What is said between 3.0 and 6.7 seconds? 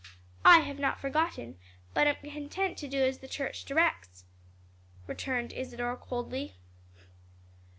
as the church directs," returned Isadore, coldly.